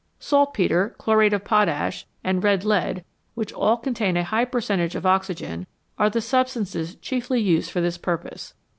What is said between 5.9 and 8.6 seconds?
are the substances chiefly used for this purpose.